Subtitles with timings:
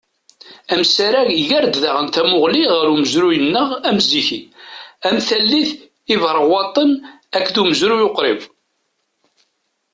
[0.73, 4.39] Amsarag iger-d daɣen tamuɣli ɣer umezruy-nneɣ amziki,
[5.07, 5.69] am tallit
[6.13, 6.91] Iberɣwaṭen,
[7.37, 8.41] akked umezruy uqrib.